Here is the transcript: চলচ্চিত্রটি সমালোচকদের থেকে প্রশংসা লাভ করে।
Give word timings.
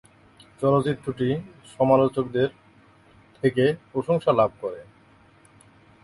চলচ্চিত্রটি 0.61 1.27
সমালোচকদের 1.73 2.49
থেকে 3.37 3.63
প্রশংসা 3.91 4.31
লাভ 4.39 4.51
করে। 4.61 4.81